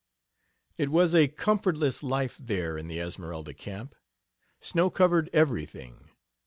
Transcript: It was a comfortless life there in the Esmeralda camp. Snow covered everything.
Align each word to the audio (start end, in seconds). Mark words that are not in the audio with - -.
It 0.79 0.89
was 0.89 1.13
a 1.13 1.27
comfortless 1.27 2.01
life 2.01 2.35
there 2.41 2.75
in 2.75 2.87
the 2.87 2.99
Esmeralda 2.99 3.53
camp. 3.53 3.93
Snow 4.59 4.89
covered 4.89 5.29
everything. 5.31 6.09